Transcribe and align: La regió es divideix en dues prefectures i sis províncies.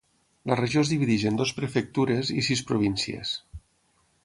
La 0.51 0.55
regió 0.59 0.81
es 0.85 0.93
divideix 0.93 1.25
en 1.31 1.37
dues 1.41 1.51
prefectures 1.59 2.33
i 2.39 2.45
sis 2.49 2.65
províncies. 2.73 3.39